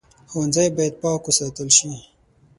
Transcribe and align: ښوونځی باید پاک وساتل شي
ښوونځی 0.29 0.67
باید 0.75 0.93
پاک 1.01 1.21
وساتل 1.25 1.69
شي 1.77 1.91